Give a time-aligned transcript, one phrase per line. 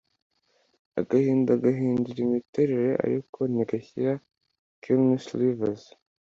[0.99, 4.13] agahinda gahindura imiterere, ariko ntigashira-
[4.81, 5.83] keanu reeves